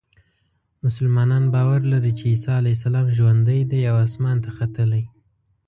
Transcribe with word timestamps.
مسلمانان 0.83 1.43
باور 1.55 1.79
لري 1.91 2.11
چې 2.17 2.23
عیسی 2.31 2.49
علیه 2.59 2.75
السلام 2.77 3.07
ژوندی 3.17 3.59
دی 3.71 3.81
او 3.91 3.95
اسمان 4.07 4.37
ته 4.43 4.49
ختلی. 4.57 5.03